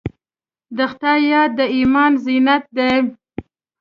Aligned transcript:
د 0.77 0.79
خدای 0.91 1.19
یاد 1.31 1.51
د 1.59 1.59
ایمان 1.75 2.11
زینت 2.23 2.63
دی. 2.77 2.93